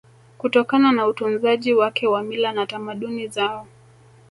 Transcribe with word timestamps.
kutokana 0.37 0.91
na 0.91 1.07
utunzaji 1.07 1.73
wake 1.73 2.07
wa 2.07 2.23
mila 2.23 2.51
na 2.53 2.65
tamaduni 2.65 3.27
zao 3.27 3.67